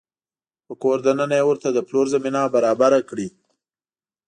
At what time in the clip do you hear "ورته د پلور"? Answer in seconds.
1.47-2.05